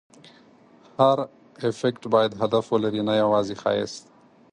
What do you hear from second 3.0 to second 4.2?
نه یوازې ښایست.